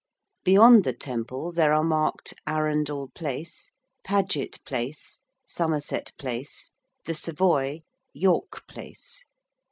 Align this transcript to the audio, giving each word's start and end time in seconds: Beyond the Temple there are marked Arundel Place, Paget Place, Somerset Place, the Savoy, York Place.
Beyond 0.43 0.83
the 0.83 0.93
Temple 0.93 1.51
there 1.51 1.73
are 1.75 1.83
marked 1.83 2.33
Arundel 2.47 3.09
Place, 3.09 3.69
Paget 4.03 4.57
Place, 4.65 5.19
Somerset 5.45 6.11
Place, 6.17 6.71
the 7.05 7.13
Savoy, 7.13 7.83
York 8.11 8.63
Place. 8.67 9.25